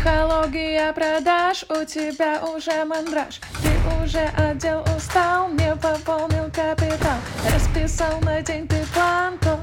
Психология 0.00 0.94
продаж, 0.94 1.62
у 1.68 1.84
тебя 1.84 2.42
уже 2.42 2.86
мандраж 2.86 3.38
Ты 3.62 4.02
уже 4.02 4.24
отдел 4.34 4.80
устал, 4.96 5.52
не 5.52 5.76
пополнил 5.76 6.44
капитал 6.46 7.18
Расписал 7.52 8.18
на 8.22 8.40
день 8.40 8.66
ты 8.66 8.76
план, 8.94 9.38
то, 9.40 9.60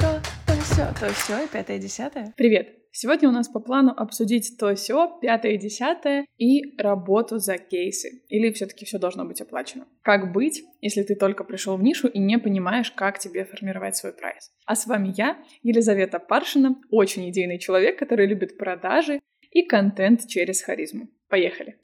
то, 0.00 0.20
то 0.44 0.52
все, 0.60 0.92
то 0.98 1.14
все 1.14 1.44
и 1.44 1.46
пятое, 1.46 1.78
десятое 1.78 2.34
Привет! 2.36 2.76
Сегодня 2.90 3.28
у 3.28 3.32
нас 3.32 3.46
по 3.46 3.60
плану 3.60 3.92
обсудить 3.94 4.56
то 4.58 4.74
все, 4.74 5.18
пятое 5.20 5.52
и 5.52 5.58
десятое, 5.58 6.24
и 6.38 6.74
работу 6.78 7.36
за 7.38 7.58
кейсы. 7.58 8.22
Или 8.30 8.50
все-таки 8.52 8.86
все 8.86 8.98
должно 8.98 9.26
быть 9.26 9.42
оплачено. 9.42 9.86
Как 10.00 10.32
быть, 10.32 10.62
если 10.80 11.02
ты 11.02 11.14
только 11.14 11.44
пришел 11.44 11.76
в 11.76 11.82
нишу 11.82 12.08
и 12.08 12.18
не 12.18 12.38
понимаешь, 12.38 12.90
как 12.90 13.18
тебе 13.18 13.44
формировать 13.44 13.96
свой 13.96 14.14
прайс? 14.14 14.50
А 14.64 14.74
с 14.74 14.86
вами 14.86 15.12
я, 15.14 15.36
Елизавета 15.62 16.18
Паршина, 16.18 16.76
очень 16.90 17.28
идейный 17.28 17.58
человек, 17.58 17.98
который 17.98 18.26
любит 18.26 18.56
продажи 18.56 19.20
и 19.50 19.62
контент 19.62 20.26
через 20.26 20.62
харизму. 20.62 21.08
Поехали! 21.28 21.76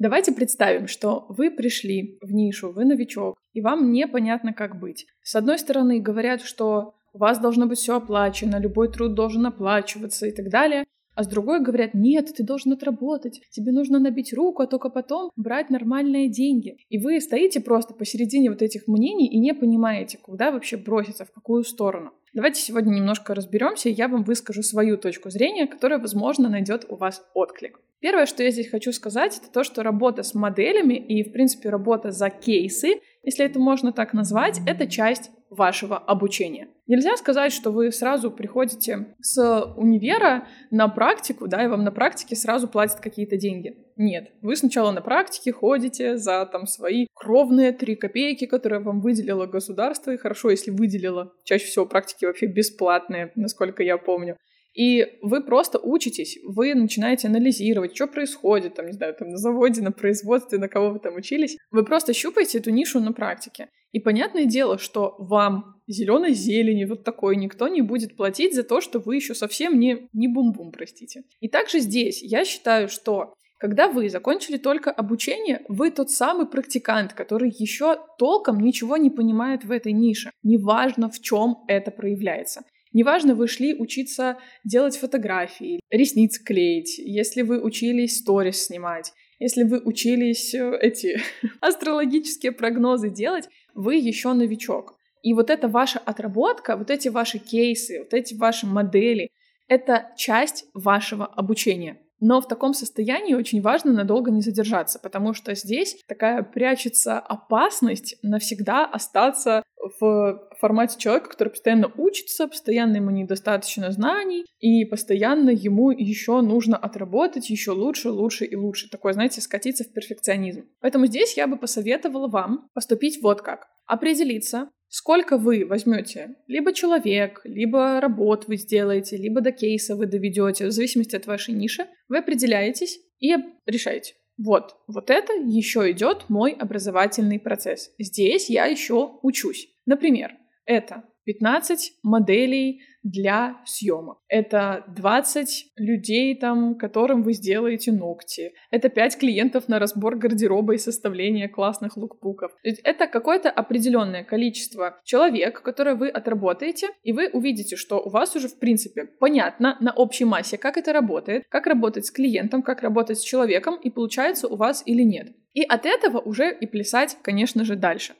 Давайте 0.00 0.32
представим, 0.32 0.88
что 0.88 1.26
вы 1.28 1.50
пришли 1.50 2.18
в 2.22 2.32
нишу, 2.32 2.72
вы 2.72 2.86
новичок, 2.86 3.36
и 3.52 3.60
вам 3.60 3.92
непонятно, 3.92 4.54
как 4.54 4.80
быть. 4.80 5.06
С 5.22 5.34
одной 5.34 5.58
стороны, 5.58 6.00
говорят, 6.00 6.40
что 6.40 6.94
у 7.12 7.18
вас 7.18 7.38
должно 7.38 7.66
быть 7.66 7.78
все 7.78 7.96
оплачено, 7.96 8.58
любой 8.58 8.90
труд 8.90 9.14
должен 9.14 9.44
оплачиваться 9.44 10.26
и 10.26 10.32
так 10.32 10.48
далее. 10.48 10.84
А 11.14 11.22
с 11.22 11.26
другой 11.26 11.60
говорят, 11.60 11.92
нет, 11.92 12.32
ты 12.34 12.42
должен 12.42 12.72
отработать, 12.72 13.42
тебе 13.50 13.72
нужно 13.72 13.98
набить 13.98 14.32
руку, 14.32 14.62
а 14.62 14.66
только 14.66 14.88
потом 14.88 15.30
брать 15.36 15.68
нормальные 15.68 16.30
деньги. 16.30 16.78
И 16.88 16.96
вы 16.96 17.20
стоите 17.20 17.60
просто 17.60 17.92
посередине 17.92 18.48
вот 18.48 18.62
этих 18.62 18.86
мнений 18.86 19.26
и 19.26 19.38
не 19.38 19.52
понимаете, 19.52 20.16
куда 20.16 20.50
вообще 20.50 20.78
броситься, 20.78 21.26
в 21.26 21.32
какую 21.32 21.64
сторону. 21.64 22.12
Давайте 22.32 22.60
сегодня 22.60 22.94
немножко 22.94 23.34
разберемся, 23.34 23.88
и 23.88 23.92
я 23.92 24.06
вам 24.06 24.22
выскажу 24.22 24.62
свою 24.62 24.96
точку 24.96 25.30
зрения, 25.30 25.66
которая, 25.66 25.98
возможно, 25.98 26.48
найдет 26.48 26.86
у 26.88 26.94
вас 26.94 27.24
отклик. 27.34 27.80
Первое, 27.98 28.26
что 28.26 28.42
я 28.42 28.50
здесь 28.50 28.70
хочу 28.70 28.92
сказать, 28.92 29.38
это 29.38 29.52
то, 29.52 29.64
что 29.64 29.82
работа 29.82 30.22
с 30.22 30.34
моделями 30.34 30.94
и, 30.94 31.22
в 31.22 31.32
принципе, 31.32 31.70
работа 31.70 32.12
за 32.12 32.30
кейсы, 32.30 33.00
если 33.22 33.44
это 33.44 33.58
можно 33.58 33.92
так 33.92 34.12
назвать, 34.12 34.60
это 34.66 34.86
часть 34.86 35.30
вашего 35.50 35.98
обучения. 35.98 36.68
Нельзя 36.86 37.16
сказать, 37.16 37.52
что 37.52 37.70
вы 37.70 37.90
сразу 37.90 38.30
приходите 38.30 39.14
с 39.20 39.64
универа 39.76 40.46
на 40.70 40.88
практику, 40.88 41.48
да, 41.48 41.64
и 41.64 41.66
вам 41.66 41.82
на 41.84 41.90
практике 41.90 42.36
сразу 42.36 42.68
платят 42.68 43.00
какие-то 43.00 43.36
деньги. 43.36 43.76
Нет, 43.96 44.30
вы 44.42 44.56
сначала 44.56 44.92
на 44.92 45.02
практике 45.02 45.52
ходите 45.52 46.16
за 46.16 46.46
там 46.46 46.66
свои 46.66 47.06
кровные 47.14 47.72
три 47.72 47.96
копейки, 47.96 48.46
которые 48.46 48.80
вам 48.80 49.00
выделило 49.00 49.46
государство, 49.46 50.12
и 50.12 50.16
хорошо, 50.16 50.50
если 50.50 50.70
выделило. 50.70 51.32
Чаще 51.44 51.66
всего 51.66 51.84
практики 51.84 52.24
вообще 52.24 52.46
бесплатные, 52.46 53.32
насколько 53.34 53.82
я 53.82 53.98
помню. 53.98 54.36
И 54.74 55.04
вы 55.22 55.42
просто 55.42 55.78
учитесь, 55.78 56.38
вы 56.44 56.74
начинаете 56.74 57.28
анализировать, 57.28 57.94
что 57.94 58.06
происходит, 58.06 58.74
там, 58.74 58.86
не 58.86 58.92
знаю, 58.92 59.14
там 59.14 59.28
на 59.30 59.36
заводе, 59.36 59.82
на 59.82 59.92
производстве, 59.92 60.58
на 60.58 60.68
кого 60.68 60.90
вы 60.90 61.00
там 61.00 61.16
учились. 61.16 61.56
Вы 61.70 61.84
просто 61.84 62.12
щупаете 62.12 62.58
эту 62.58 62.70
нишу 62.70 63.00
на 63.00 63.12
практике. 63.12 63.68
И 63.92 63.98
понятное 63.98 64.44
дело, 64.44 64.78
что 64.78 65.16
вам 65.18 65.80
зеленой 65.88 66.32
зелени 66.32 66.84
вот 66.84 67.02
такой 67.02 67.34
никто 67.34 67.66
не 67.66 67.82
будет 67.82 68.16
платить 68.16 68.54
за 68.54 68.62
то, 68.62 68.80
что 68.80 69.00
вы 69.00 69.16
еще 69.16 69.34
совсем 69.34 69.80
не, 69.80 70.08
не 70.12 70.28
бум-бум, 70.28 70.70
простите. 70.70 71.24
И 71.40 71.48
также 71.48 71.80
здесь 71.80 72.22
я 72.22 72.44
считаю, 72.44 72.88
что 72.88 73.34
когда 73.58 73.88
вы 73.88 74.08
закончили 74.08 74.56
только 74.56 74.90
обучение, 74.90 75.62
вы 75.68 75.90
тот 75.90 76.10
самый 76.10 76.46
практикант, 76.46 77.12
который 77.12 77.50
еще 77.50 77.98
толком 78.18 78.58
ничего 78.60 78.96
не 78.96 79.10
понимает 79.10 79.64
в 79.64 79.70
этой 79.70 79.92
нише. 79.92 80.30
Неважно, 80.42 81.10
в 81.10 81.20
чем 81.20 81.58
это 81.68 81.90
проявляется. 81.90 82.62
Неважно, 82.92 83.34
вы 83.34 83.46
шли 83.46 83.74
учиться 83.74 84.38
делать 84.64 84.96
фотографии, 84.96 85.80
ресниц 85.90 86.38
клеить, 86.38 86.98
если 86.98 87.42
вы 87.42 87.60
учились 87.62 88.18
сторис 88.18 88.66
снимать, 88.66 89.12
если 89.38 89.62
вы 89.62 89.80
учились 89.80 90.54
э, 90.54 90.76
эти 90.80 91.20
астрологические 91.60 92.52
прогнозы 92.52 93.08
делать, 93.08 93.48
вы 93.74 93.94
еще 93.94 94.32
новичок. 94.32 94.98
И 95.22 95.34
вот 95.34 95.50
эта 95.50 95.68
ваша 95.68 95.98
отработка, 95.98 96.76
вот 96.76 96.90
эти 96.90 97.08
ваши 97.08 97.38
кейсы, 97.38 98.00
вот 98.00 98.12
эти 98.12 98.34
ваши 98.34 98.66
модели, 98.66 99.30
это 99.68 100.12
часть 100.16 100.66
вашего 100.74 101.26
обучения. 101.26 102.00
Но 102.20 102.40
в 102.40 102.48
таком 102.48 102.74
состоянии 102.74 103.34
очень 103.34 103.62
важно 103.62 103.92
надолго 103.92 104.30
не 104.30 104.42
задержаться, 104.42 104.98
потому 104.98 105.32
что 105.32 105.54
здесь 105.54 105.96
такая 106.06 106.42
прячется 106.42 107.18
опасность 107.18 108.16
навсегда 108.22 108.84
остаться 108.84 109.62
в 109.98 110.48
формате 110.58 110.98
человека, 110.98 111.30
который 111.30 111.48
постоянно 111.48 111.90
учится, 111.96 112.46
постоянно 112.46 112.96
ему 112.96 113.10
недостаточно 113.10 113.90
знаний, 113.90 114.44
и 114.58 114.84
постоянно 114.84 115.50
ему 115.50 115.90
еще 115.90 116.42
нужно 116.42 116.76
отработать 116.76 117.48
еще 117.48 117.70
лучше, 117.70 118.10
лучше 118.10 118.44
и 118.44 118.54
лучше. 118.54 118.90
Такое, 118.90 119.14
знаете, 119.14 119.40
скатиться 119.40 119.84
в 119.84 119.92
перфекционизм. 119.92 120.66
Поэтому 120.80 121.06
здесь 121.06 121.36
я 121.36 121.46
бы 121.46 121.56
посоветовала 121.56 122.28
вам 122.28 122.68
поступить 122.74 123.22
вот 123.22 123.40
как. 123.40 123.68
Определиться, 123.86 124.68
сколько 124.90 125.38
вы 125.38 125.64
возьмете, 125.64 126.34
либо 126.46 126.74
человек, 126.74 127.40
либо 127.44 128.00
работ 128.00 128.46
вы 128.48 128.56
сделаете, 128.56 129.16
либо 129.16 129.40
до 129.40 129.52
кейса 129.52 129.96
вы 129.96 130.06
доведете, 130.06 130.66
в 130.66 130.72
зависимости 130.72 131.16
от 131.16 131.26
вашей 131.26 131.54
ниши, 131.54 131.86
вы 132.08 132.18
определяетесь 132.18 133.00
и 133.20 133.34
решаете. 133.64 134.14
Вот, 134.36 134.76
вот 134.86 135.10
это 135.10 135.32
еще 135.32 135.90
идет 135.90 136.24
мой 136.28 136.52
образовательный 136.52 137.38
процесс. 137.38 137.92
Здесь 137.98 138.50
я 138.50 138.66
еще 138.66 139.18
учусь. 139.22 139.68
Например, 139.86 140.32
это 140.64 141.04
15 141.24 141.98
моделей 142.02 142.82
для 143.02 143.60
съемок. 143.64 144.18
Это 144.28 144.84
20 144.88 145.72
людей, 145.76 146.34
там, 146.36 146.76
которым 146.76 147.22
вы 147.22 147.32
сделаете 147.32 147.92
ногти. 147.92 148.52
Это 148.70 148.88
5 148.88 149.18
клиентов 149.18 149.68
на 149.68 149.78
разбор 149.78 150.16
гардероба 150.16 150.74
и 150.74 150.78
составление 150.78 151.48
классных 151.48 151.96
лукбуков. 151.96 152.52
Это 152.62 153.06
какое-то 153.06 153.50
определенное 153.50 154.24
количество 154.24 155.00
человек, 155.04 155.62
которое 155.62 155.94
вы 155.94 156.08
отработаете, 156.08 156.88
и 157.02 157.12
вы 157.12 157.28
увидите, 157.28 157.76
что 157.76 158.00
у 158.00 158.10
вас 158.10 158.36
уже, 158.36 158.48
в 158.48 158.58
принципе, 158.58 159.04
понятно 159.04 159.76
на 159.80 159.92
общей 159.92 160.24
массе, 160.24 160.58
как 160.58 160.76
это 160.76 160.92
работает, 160.92 161.44
как 161.48 161.66
работать 161.66 162.06
с 162.06 162.10
клиентом, 162.10 162.62
как 162.62 162.82
работать 162.82 163.18
с 163.18 163.22
человеком, 163.22 163.76
и 163.76 163.90
получается 163.90 164.48
у 164.48 164.56
вас 164.56 164.82
или 164.86 165.02
нет. 165.02 165.28
И 165.52 165.62
от 165.62 165.84
этого 165.84 166.18
уже 166.18 166.56
и 166.56 166.66
плясать, 166.66 167.16
конечно 167.22 167.64
же, 167.64 167.74
дальше. 167.74 168.14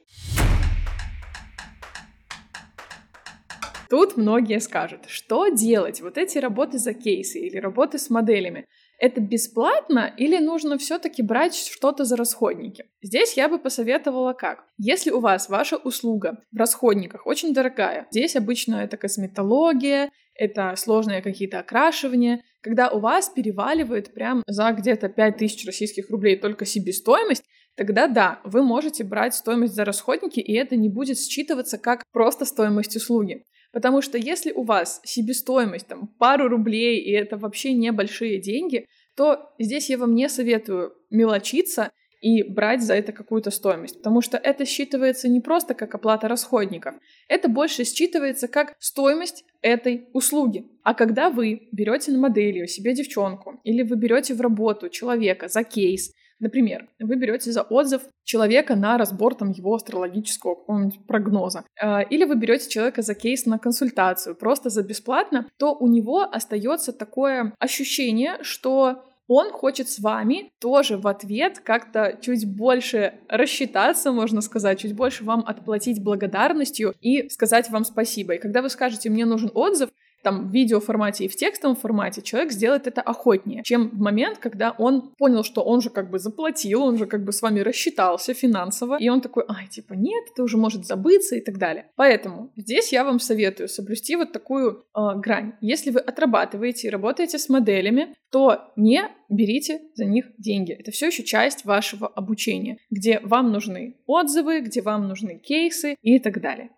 Тут 3.91 4.15
многие 4.15 4.61
скажут, 4.61 5.01
что 5.07 5.49
делать? 5.49 5.99
Вот 5.99 6.17
эти 6.17 6.37
работы 6.37 6.77
за 6.77 6.93
кейсы 6.93 7.41
или 7.41 7.57
работы 7.57 7.97
с 7.97 8.09
моделями. 8.09 8.65
Это 8.97 9.19
бесплатно 9.19 10.13
или 10.15 10.37
нужно 10.37 10.77
все-таки 10.77 11.21
брать 11.21 11.55
что-то 11.55 12.05
за 12.05 12.15
расходники? 12.15 12.85
Здесь 13.01 13.35
я 13.35 13.49
бы 13.49 13.59
посоветовала 13.59 14.31
как. 14.31 14.63
Если 14.77 15.11
у 15.11 15.19
вас 15.19 15.49
ваша 15.49 15.75
услуга 15.75 16.37
в 16.53 16.57
расходниках 16.57 17.27
очень 17.27 17.53
дорогая, 17.53 18.07
здесь 18.11 18.37
обычно 18.37 18.75
это 18.75 18.95
косметология, 18.95 20.09
это 20.35 20.73
сложные 20.77 21.21
какие-то 21.21 21.59
окрашивания, 21.59 22.45
когда 22.61 22.91
у 22.91 22.99
вас 22.99 23.27
переваливает 23.27 24.13
прям 24.13 24.41
за 24.47 24.71
где-то 24.71 25.09
5000 25.09 25.65
российских 25.65 26.09
рублей 26.09 26.37
только 26.37 26.65
себестоимость, 26.65 27.43
тогда 27.75 28.07
да, 28.07 28.39
вы 28.45 28.63
можете 28.63 29.03
брать 29.03 29.35
стоимость 29.35 29.75
за 29.75 29.83
расходники, 29.83 30.39
и 30.39 30.53
это 30.53 30.77
не 30.77 30.87
будет 30.87 31.17
считываться 31.17 31.77
как 31.77 32.03
просто 32.13 32.45
стоимость 32.45 32.95
услуги. 32.95 33.43
Потому 33.71 34.01
что 34.01 34.17
если 34.17 34.51
у 34.51 34.63
вас 34.63 35.01
себестоимость 35.03 35.87
там 35.87 36.07
пару 36.19 36.47
рублей, 36.49 36.99
и 36.99 37.11
это 37.11 37.37
вообще 37.37 37.73
небольшие 37.73 38.39
деньги, 38.39 38.85
то 39.15 39.53
здесь 39.59 39.89
я 39.89 39.97
вам 39.97 40.15
не 40.15 40.29
советую 40.29 40.93
мелочиться 41.09 41.91
и 42.21 42.43
брать 42.43 42.83
за 42.83 42.93
это 42.93 43.11
какую-то 43.11 43.49
стоимость, 43.49 43.97
потому 43.97 44.21
что 44.21 44.37
это 44.37 44.63
считывается 44.63 45.27
не 45.27 45.41
просто 45.41 45.73
как 45.73 45.95
оплата 45.95 46.27
расходников, 46.27 46.95
это 47.27 47.49
больше 47.49 47.81
считывается 47.81 48.47
как 48.47 48.75
стоимость 48.79 49.43
этой 49.61 50.07
услуги. 50.13 50.65
А 50.83 50.93
когда 50.93 51.29
вы 51.29 51.67
берете 51.71 52.11
на 52.11 52.19
модели 52.19 52.63
у 52.63 52.67
себе 52.67 52.93
девчонку 52.93 53.59
или 53.63 53.81
вы 53.81 53.95
берете 53.95 54.35
в 54.35 54.41
работу 54.41 54.89
человека 54.89 55.47
за 55.47 55.63
кейс, 55.63 56.11
Например, 56.41 56.89
вы 56.99 57.15
берете 57.15 57.51
за 57.51 57.61
отзыв 57.61 58.01
человека 58.23 58.75
на 58.75 58.97
разбор 58.97 59.35
там, 59.35 59.51
его 59.51 59.75
астрологического 59.75 60.91
прогноза, 61.07 61.63
а, 61.79 62.01
или 62.01 62.25
вы 62.25 62.35
берете 62.35 62.69
человека 62.69 63.03
за 63.03 63.13
кейс 63.13 63.45
на 63.45 63.59
консультацию 63.59 64.35
просто 64.35 64.69
за 64.69 64.83
бесплатно, 64.83 65.47
то 65.57 65.73
у 65.73 65.87
него 65.87 66.21
остается 66.21 66.91
такое 66.91 67.53
ощущение, 67.59 68.37
что 68.41 69.03
он 69.33 69.51
хочет 69.51 69.87
с 69.87 69.99
вами 69.99 70.51
тоже 70.59 70.97
в 70.97 71.07
ответ 71.07 71.59
как-то 71.59 72.17
чуть 72.19 72.45
больше 72.45 73.13
рассчитаться, 73.29 74.11
можно 74.11 74.41
сказать, 74.41 74.79
чуть 74.79 74.93
больше 74.93 75.23
вам 75.23 75.45
отплатить 75.47 76.03
благодарностью 76.03 76.93
и 76.99 77.29
сказать 77.29 77.69
вам 77.69 77.85
спасибо. 77.85 78.33
И 78.33 78.39
когда 78.39 78.61
вы 78.61 78.69
скажете 78.69 79.09
«мне 79.09 79.25
нужен 79.25 79.49
отзыв», 79.53 79.89
там 80.23 80.49
в 80.49 80.51
видеоформате 80.51 81.25
и 81.25 81.27
в 81.27 81.35
текстовом 81.35 81.75
формате, 81.75 82.21
человек 82.21 82.51
сделает 82.51 82.87
это 82.87 83.01
охотнее, 83.01 83.63
чем 83.63 83.89
в 83.89 83.99
момент, 83.99 84.37
когда 84.37 84.71
он 84.71 85.13
понял, 85.17 85.43
что 85.43 85.61
он 85.61 85.81
же 85.81 85.89
как 85.89 86.09
бы 86.09 86.19
заплатил, 86.19 86.83
он 86.83 86.97
же 86.97 87.05
как 87.05 87.23
бы 87.23 87.31
с 87.31 87.41
вами 87.41 87.59
рассчитался 87.59 88.33
финансово, 88.33 88.97
и 88.99 89.09
он 89.09 89.21
такой, 89.21 89.43
ай, 89.47 89.67
типа, 89.67 89.93
нет, 89.93 90.25
это 90.31 90.43
уже 90.43 90.57
может 90.57 90.85
забыться 90.85 91.35
и 91.35 91.41
так 91.41 91.57
далее. 91.57 91.87
Поэтому 91.95 92.51
здесь 92.55 92.91
я 92.91 93.03
вам 93.03 93.19
советую 93.19 93.67
соблюсти 93.69 94.15
вот 94.15 94.31
такую 94.31 94.83
э, 94.95 94.99
грань. 95.17 95.53
Если 95.61 95.91
вы 95.91 95.99
отрабатываете 95.99 96.87
и 96.87 96.91
работаете 96.91 97.37
с 97.37 97.49
моделями, 97.49 98.15
то 98.31 98.71
не 98.75 99.03
берите 99.29 99.81
за 99.95 100.05
них 100.05 100.25
деньги. 100.37 100.71
Это 100.73 100.91
все 100.91 101.07
еще 101.07 101.23
часть 101.23 101.65
вашего 101.65 102.07
обучения, 102.07 102.77
где 102.89 103.19
вам 103.19 103.51
нужны 103.51 103.97
отзывы, 104.05 104.61
где 104.61 104.81
вам 104.81 105.07
нужны 105.07 105.37
кейсы 105.37 105.95
и 106.01 106.19
так 106.19 106.41
далее. 106.41 106.69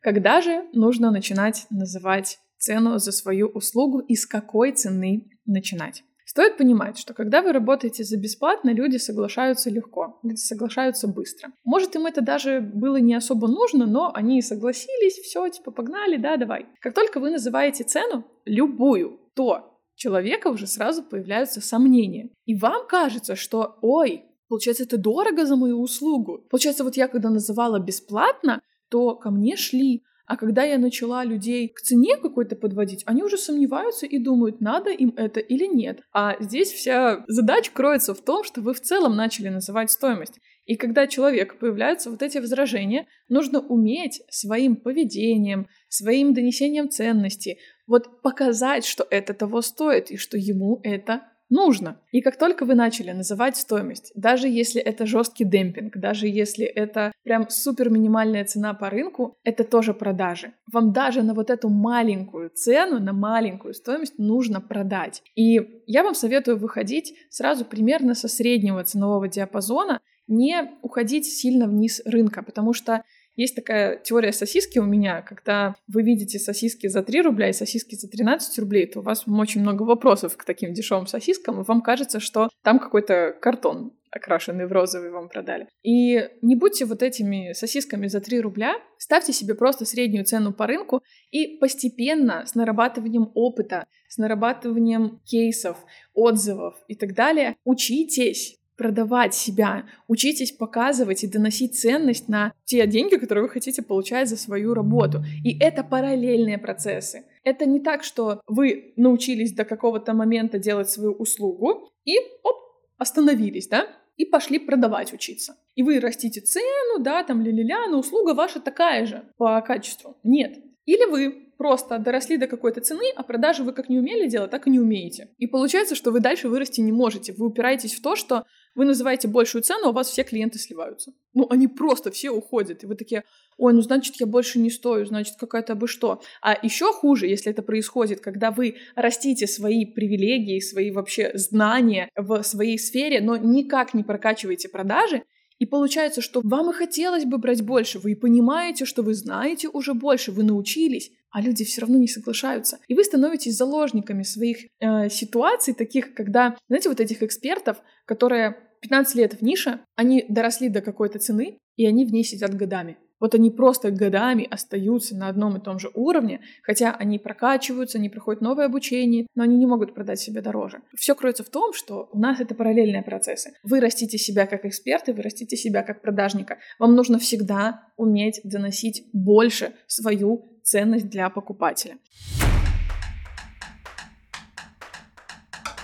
Когда 0.00 0.40
же 0.40 0.64
нужно 0.72 1.10
начинать 1.10 1.66
называть 1.70 2.38
цену 2.58 2.98
за 2.98 3.12
свою 3.12 3.48
услугу 3.48 4.00
и 4.00 4.14
с 4.14 4.26
какой 4.26 4.72
цены 4.72 5.30
начинать? 5.46 6.04
Стоит 6.24 6.58
понимать, 6.58 6.98
что 6.98 7.14
когда 7.14 7.40
вы 7.40 7.52
работаете 7.52 8.04
за 8.04 8.18
бесплатно, 8.18 8.68
люди 8.68 8.98
соглашаются 8.98 9.70
легко, 9.70 10.20
люди 10.22 10.36
соглашаются 10.36 11.08
быстро. 11.08 11.50
Может, 11.64 11.96
им 11.96 12.04
это 12.04 12.20
даже 12.20 12.60
было 12.60 12.98
не 12.98 13.14
особо 13.14 13.48
нужно, 13.48 13.86
но 13.86 14.12
они 14.14 14.42
согласились, 14.42 15.14
все, 15.14 15.48
типа, 15.48 15.70
погнали, 15.70 16.18
да, 16.18 16.36
давай. 16.36 16.66
Как 16.80 16.94
только 16.94 17.18
вы 17.18 17.30
называете 17.30 17.84
цену, 17.84 18.26
любую, 18.44 19.18
то 19.34 19.80
человека 19.94 20.48
уже 20.48 20.66
сразу 20.66 21.02
появляются 21.02 21.62
сомнения. 21.62 22.28
И 22.44 22.54
вам 22.54 22.86
кажется, 22.86 23.34
что, 23.34 23.78
ой, 23.80 24.26
получается, 24.48 24.84
это 24.84 24.98
дорого 24.98 25.46
за 25.46 25.56
мою 25.56 25.80
услугу. 25.80 26.46
Получается, 26.50 26.84
вот 26.84 26.96
я 26.96 27.08
когда 27.08 27.30
называла 27.30 27.78
бесплатно, 27.78 28.60
то 28.88 29.14
ко 29.14 29.30
мне 29.30 29.56
шли. 29.56 30.02
А 30.26 30.36
когда 30.36 30.62
я 30.62 30.76
начала 30.76 31.24
людей 31.24 31.68
к 31.68 31.80
цене 31.80 32.18
какой-то 32.18 32.54
подводить, 32.54 33.02
они 33.06 33.22
уже 33.22 33.38
сомневаются 33.38 34.04
и 34.04 34.18
думают, 34.18 34.60
надо 34.60 34.90
им 34.90 35.14
это 35.16 35.40
или 35.40 35.64
нет. 35.64 36.00
А 36.12 36.36
здесь 36.38 36.70
вся 36.70 37.24
задача 37.28 37.72
кроется 37.72 38.12
в 38.12 38.20
том, 38.20 38.44
что 38.44 38.60
вы 38.60 38.74
в 38.74 38.80
целом 38.80 39.16
начали 39.16 39.48
называть 39.48 39.90
стоимость. 39.90 40.38
И 40.66 40.76
когда 40.76 41.06
человек 41.06 41.58
появляются 41.58 42.10
вот 42.10 42.20
эти 42.20 42.36
возражения, 42.36 43.06
нужно 43.30 43.60
уметь 43.60 44.20
своим 44.28 44.76
поведением, 44.76 45.66
своим 45.88 46.34
донесением 46.34 46.90
ценности, 46.90 47.56
вот 47.86 48.20
показать, 48.20 48.84
что 48.84 49.06
это 49.08 49.32
того 49.32 49.62
стоит 49.62 50.10
и 50.10 50.18
что 50.18 50.36
ему 50.36 50.78
это 50.82 51.22
нужно. 51.50 52.00
И 52.12 52.20
как 52.20 52.38
только 52.38 52.64
вы 52.64 52.74
начали 52.74 53.12
называть 53.12 53.56
стоимость, 53.56 54.12
даже 54.14 54.48
если 54.48 54.80
это 54.80 55.06
жесткий 55.06 55.44
демпинг, 55.44 55.96
даже 55.96 56.28
если 56.28 56.64
это 56.64 57.12
прям 57.24 57.48
супер 57.48 57.90
минимальная 57.90 58.44
цена 58.44 58.74
по 58.74 58.90
рынку, 58.90 59.36
это 59.44 59.64
тоже 59.64 59.94
продажи. 59.94 60.52
Вам 60.72 60.92
даже 60.92 61.22
на 61.22 61.34
вот 61.34 61.50
эту 61.50 61.68
маленькую 61.68 62.50
цену, 62.50 63.00
на 63.00 63.12
маленькую 63.12 63.74
стоимость 63.74 64.18
нужно 64.18 64.60
продать. 64.60 65.22
И 65.34 65.82
я 65.86 66.02
вам 66.02 66.14
советую 66.14 66.58
выходить 66.58 67.14
сразу 67.30 67.64
примерно 67.64 68.14
со 68.14 68.28
среднего 68.28 68.84
ценового 68.84 69.28
диапазона, 69.28 70.00
не 70.26 70.72
уходить 70.82 71.26
сильно 71.26 71.66
вниз 71.66 72.02
рынка, 72.04 72.42
потому 72.42 72.74
что 72.74 73.02
есть 73.38 73.54
такая 73.54 73.96
теория 73.98 74.32
сосиски 74.32 74.80
у 74.80 74.84
меня, 74.84 75.22
когда 75.22 75.76
вы 75.86 76.02
видите 76.02 76.40
сосиски 76.40 76.88
за 76.88 77.02
3 77.04 77.22
рубля 77.22 77.48
и 77.48 77.52
сосиски 77.52 77.94
за 77.94 78.08
13 78.08 78.58
рублей, 78.58 78.86
то 78.86 78.98
у 78.98 79.02
вас 79.02 79.24
очень 79.26 79.60
много 79.60 79.84
вопросов 79.84 80.36
к 80.36 80.44
таким 80.44 80.72
дешевым 80.72 81.06
сосискам, 81.06 81.60
и 81.60 81.64
вам 81.64 81.80
кажется, 81.80 82.18
что 82.18 82.48
там 82.62 82.80
какой-то 82.80 83.36
картон 83.40 83.92
окрашенный 84.10 84.66
в 84.66 84.72
розовый 84.72 85.10
вам 85.10 85.28
продали. 85.28 85.68
И 85.82 86.18
не 86.42 86.56
будьте 86.56 86.84
вот 86.84 87.02
этими 87.02 87.52
сосисками 87.52 88.08
за 88.08 88.20
3 88.20 88.40
рубля, 88.40 88.74
ставьте 88.98 89.32
себе 89.32 89.54
просто 89.54 89.84
среднюю 89.84 90.24
цену 90.24 90.52
по 90.52 90.66
рынку 90.66 91.02
и 91.30 91.58
постепенно 91.58 92.44
с 92.46 92.54
нарабатыванием 92.54 93.30
опыта, 93.34 93.86
с 94.08 94.18
нарабатыванием 94.18 95.20
кейсов, 95.24 95.76
отзывов 96.14 96.74
и 96.88 96.94
так 96.94 97.14
далее, 97.14 97.56
учитесь 97.64 98.57
продавать 98.78 99.34
себя, 99.34 99.84
учитесь 100.06 100.52
показывать 100.52 101.24
и 101.24 101.26
доносить 101.26 101.78
ценность 101.78 102.28
на 102.28 102.52
те 102.64 102.86
деньги, 102.86 103.16
которые 103.16 103.42
вы 103.42 103.50
хотите 103.50 103.82
получать 103.82 104.28
за 104.28 104.36
свою 104.36 104.72
работу. 104.72 105.22
И 105.44 105.58
это 105.58 105.82
параллельные 105.82 106.58
процессы. 106.58 107.24
Это 107.42 107.66
не 107.66 107.80
так, 107.80 108.04
что 108.04 108.40
вы 108.46 108.94
научились 108.96 109.52
до 109.52 109.64
какого-то 109.64 110.14
момента 110.14 110.58
делать 110.58 110.88
свою 110.88 111.12
услугу 111.12 111.90
и 112.04 112.16
оп, 112.44 112.56
остановились, 112.96 113.68
да? 113.68 113.88
И 114.16 114.24
пошли 114.24 114.58
продавать 114.58 115.12
учиться. 115.12 115.56
И 115.74 115.82
вы 115.82 116.00
растите 116.00 116.40
цену, 116.40 117.00
да, 117.00 117.22
там 117.24 117.42
ля-ля-ля, 117.42 117.88
но 117.88 117.98
услуга 117.98 118.34
ваша 118.34 118.60
такая 118.60 119.06
же 119.06 119.24
по 119.36 119.60
качеству. 119.60 120.16
Нет. 120.22 120.58
Или 120.86 121.04
вы 121.10 121.47
просто 121.58 121.98
доросли 121.98 122.38
до 122.38 122.46
какой-то 122.46 122.80
цены, 122.80 123.12
а 123.16 123.22
продажи 123.24 123.64
вы 123.64 123.72
как 123.72 123.88
не 123.88 123.98
умели 123.98 124.28
делать, 124.28 124.50
так 124.50 124.66
и 124.66 124.70
не 124.70 124.78
умеете. 124.78 125.28
И 125.38 125.46
получается, 125.48 125.96
что 125.96 126.12
вы 126.12 126.20
дальше 126.20 126.48
вырасти 126.48 126.80
не 126.80 126.92
можете. 126.92 127.32
Вы 127.32 127.46
упираетесь 127.46 127.94
в 127.94 128.00
то, 128.00 128.14
что 128.16 128.46
вы 128.76 128.84
называете 128.84 129.26
большую 129.26 129.62
цену, 129.62 129.86
а 129.86 129.88
у 129.90 129.92
вас 129.92 130.08
все 130.08 130.22
клиенты 130.22 130.58
сливаются. 130.60 131.12
Ну, 131.34 131.48
они 131.50 131.66
просто 131.66 132.12
все 132.12 132.30
уходят. 132.30 132.84
И 132.84 132.86
вы 132.86 132.94
такие, 132.94 133.24
ой, 133.56 133.72
ну, 133.72 133.80
значит, 133.80 134.14
я 134.20 134.26
больше 134.26 134.60
не 134.60 134.70
стою, 134.70 135.04
значит, 135.04 135.34
какая-то 135.36 135.74
бы 135.74 135.88
что. 135.88 136.22
А 136.40 136.56
еще 136.62 136.92
хуже, 136.92 137.26
если 137.26 137.50
это 137.50 137.62
происходит, 137.62 138.20
когда 138.20 138.52
вы 138.52 138.76
растите 138.94 139.48
свои 139.48 139.84
привилегии, 139.84 140.60
свои 140.60 140.92
вообще 140.92 141.32
знания 141.34 142.08
в 142.14 142.40
своей 142.44 142.78
сфере, 142.78 143.20
но 143.20 143.36
никак 143.36 143.94
не 143.94 144.04
прокачиваете 144.04 144.68
продажи, 144.68 145.24
и 145.58 145.66
получается, 145.66 146.20
что 146.20 146.40
вам 146.44 146.70
и 146.70 146.72
хотелось 146.72 147.24
бы 147.24 147.38
брать 147.38 147.62
больше, 147.62 147.98
вы 147.98 148.12
и 148.12 148.14
понимаете, 148.14 148.84
что 148.84 149.02
вы 149.02 149.14
знаете 149.14 149.68
уже 149.68 149.92
больше, 149.92 150.30
вы 150.30 150.44
научились, 150.44 151.10
а 151.30 151.40
люди 151.40 151.64
все 151.64 151.82
равно 151.82 151.98
не 151.98 152.08
соглашаются. 152.08 152.78
И 152.88 152.94
вы 152.94 153.04
становитесь 153.04 153.56
заложниками 153.56 154.22
своих 154.22 154.66
э, 154.80 155.08
ситуаций, 155.08 155.74
таких, 155.74 156.14
когда, 156.14 156.56
знаете, 156.68 156.88
вот 156.88 157.00
этих 157.00 157.22
экспертов, 157.22 157.78
которые 158.06 158.56
15 158.80 159.14
лет 159.16 159.34
в 159.34 159.42
нише, 159.42 159.80
они 159.96 160.24
доросли 160.28 160.68
до 160.68 160.80
какой-то 160.80 161.18
цены, 161.18 161.58
и 161.76 161.86
они 161.86 162.04
в 162.04 162.12
ней 162.12 162.24
сидят 162.24 162.54
годами. 162.54 162.96
Вот 163.20 163.34
они 163.34 163.50
просто 163.50 163.90
годами 163.90 164.46
остаются 164.48 165.16
на 165.16 165.28
одном 165.28 165.56
и 165.56 165.60
том 165.60 165.78
же 165.78 165.90
уровне, 165.94 166.40
хотя 166.62 166.92
они 166.92 167.18
прокачиваются, 167.18 167.98
они 167.98 168.08
проходят 168.08 168.40
новое 168.40 168.66
обучение, 168.66 169.26
но 169.34 169.42
они 169.42 169.56
не 169.56 169.66
могут 169.66 169.94
продать 169.94 170.20
себе 170.20 170.40
дороже. 170.40 170.82
Все 170.94 171.14
кроется 171.14 171.42
в 171.42 171.48
том, 171.48 171.72
что 171.72 172.08
у 172.12 172.18
нас 172.18 172.40
это 172.40 172.54
параллельные 172.54 173.02
процессы. 173.02 173.54
Вы 173.62 173.80
растите 173.80 174.18
себя 174.18 174.46
как 174.46 174.64
эксперты, 174.64 175.12
вы 175.12 175.22
растите 175.22 175.56
себя 175.56 175.82
как 175.82 176.00
продажника. 176.00 176.58
Вам 176.78 176.94
нужно 176.94 177.18
всегда 177.18 177.88
уметь 177.96 178.40
доносить 178.44 179.04
больше 179.12 179.72
свою 179.86 180.57
ценность 180.68 181.08
для 181.08 181.30
покупателя. 181.30 181.96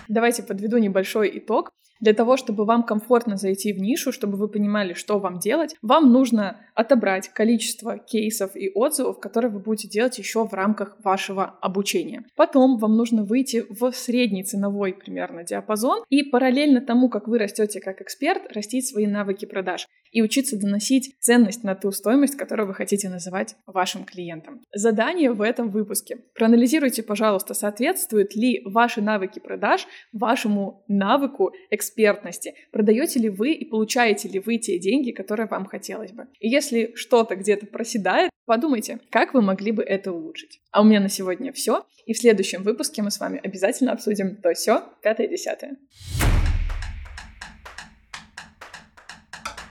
Давайте 0.08 0.42
подведу 0.42 0.76
небольшой 0.76 1.38
итог. 1.38 1.70
Для 2.00 2.12
того, 2.12 2.36
чтобы 2.36 2.66
вам 2.66 2.82
комфортно 2.82 3.36
зайти 3.36 3.72
в 3.72 3.78
нишу, 3.78 4.12
чтобы 4.12 4.36
вы 4.36 4.48
понимали, 4.48 4.92
что 4.92 5.18
вам 5.18 5.38
делать, 5.38 5.74
вам 5.80 6.12
нужно 6.12 6.60
отобрать 6.74 7.28
количество 7.28 7.98
кейсов 7.98 8.56
и 8.56 8.70
отзывов, 8.74 9.20
которые 9.20 9.50
вы 9.50 9.60
будете 9.60 9.88
делать 9.88 10.18
еще 10.18 10.44
в 10.44 10.52
рамках 10.52 10.96
вашего 11.02 11.44
обучения. 11.62 12.24
Потом 12.36 12.76
вам 12.76 12.96
нужно 12.96 13.24
выйти 13.24 13.64
в 13.70 13.92
средний 13.92 14.44
ценовой 14.44 14.92
примерно 14.92 15.44
диапазон 15.44 16.02
и 16.10 16.24
параллельно 16.24 16.82
тому, 16.82 17.08
как 17.08 17.26
вы 17.26 17.38
растете 17.38 17.80
как 17.80 18.02
эксперт, 18.02 18.54
растить 18.54 18.86
свои 18.86 19.06
навыки 19.06 19.46
продаж 19.46 19.86
и 20.14 20.22
учиться 20.22 20.56
доносить 20.56 21.14
ценность 21.20 21.64
на 21.64 21.74
ту 21.74 21.90
стоимость, 21.90 22.36
которую 22.36 22.68
вы 22.68 22.74
хотите 22.74 23.08
называть 23.08 23.56
вашим 23.66 24.04
клиентам. 24.04 24.62
Задание 24.72 25.32
в 25.32 25.42
этом 25.42 25.70
выпуске. 25.70 26.18
Проанализируйте, 26.34 27.02
пожалуйста, 27.02 27.52
соответствуют 27.52 28.34
ли 28.34 28.62
ваши 28.64 29.02
навыки 29.02 29.40
продаж 29.40 29.86
вашему 30.12 30.84
навыку 30.88 31.52
экспертности. 31.70 32.54
Продаете 32.70 33.18
ли 33.18 33.28
вы 33.28 33.52
и 33.52 33.64
получаете 33.64 34.28
ли 34.28 34.38
вы 34.38 34.58
те 34.58 34.78
деньги, 34.78 35.10
которые 35.10 35.48
вам 35.48 35.66
хотелось 35.66 36.12
бы? 36.12 36.28
И 36.38 36.48
если 36.48 36.92
что-то 36.94 37.34
где-то 37.34 37.66
проседает, 37.66 38.30
подумайте, 38.46 39.00
как 39.10 39.34
вы 39.34 39.42
могли 39.42 39.72
бы 39.72 39.82
это 39.82 40.12
улучшить. 40.12 40.60
А 40.70 40.82
у 40.82 40.84
меня 40.84 41.00
на 41.00 41.08
сегодня 41.08 41.52
все. 41.52 41.84
И 42.06 42.12
в 42.12 42.18
следующем 42.18 42.62
выпуске 42.62 43.02
мы 43.02 43.10
с 43.10 43.18
вами 43.18 43.40
обязательно 43.42 43.92
обсудим 43.92 44.36
то 44.36 44.54
все, 44.54 44.84
пятое, 45.02 45.26
десятое. 45.26 45.76